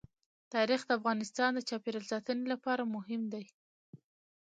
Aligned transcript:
تاریخ 0.53 0.81
د 0.85 0.89
افغانستان 0.99 1.49
د 1.53 1.59
چاپیریال 1.69 2.05
ساتنې 2.11 2.45
لپاره 2.53 2.91
مهم 2.95 3.21
دي. 3.33 3.43